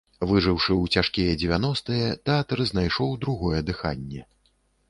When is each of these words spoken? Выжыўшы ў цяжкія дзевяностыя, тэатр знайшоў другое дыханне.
Выжыўшы 0.29 0.71
ў 0.77 0.85
цяжкія 0.95 1.35
дзевяностыя, 1.41 2.09
тэатр 2.31 2.65
знайшоў 2.73 3.15
другое 3.27 3.59
дыханне. 3.73 4.27